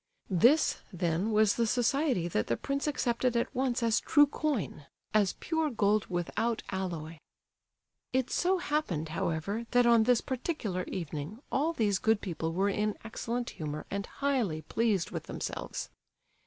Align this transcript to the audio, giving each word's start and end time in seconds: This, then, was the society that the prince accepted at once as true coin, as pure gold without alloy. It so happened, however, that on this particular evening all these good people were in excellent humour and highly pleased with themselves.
This, 0.31 0.81
then, 0.91 1.29
was 1.31 1.57
the 1.57 1.67
society 1.67 2.27
that 2.27 2.47
the 2.47 2.57
prince 2.57 2.87
accepted 2.87 3.37
at 3.37 3.53
once 3.53 3.83
as 3.83 3.99
true 3.99 4.25
coin, 4.25 4.87
as 5.13 5.33
pure 5.39 5.69
gold 5.69 6.07
without 6.07 6.63
alloy. 6.69 7.19
It 8.11 8.31
so 8.31 8.57
happened, 8.57 9.09
however, 9.09 9.67
that 9.69 9.85
on 9.85 10.05
this 10.05 10.21
particular 10.21 10.85
evening 10.85 11.37
all 11.51 11.71
these 11.71 11.99
good 11.99 12.19
people 12.19 12.51
were 12.51 12.67
in 12.69 12.97
excellent 13.03 13.51
humour 13.51 13.85
and 13.91 14.07
highly 14.07 14.63
pleased 14.63 15.11
with 15.11 15.25
themselves. 15.25 15.91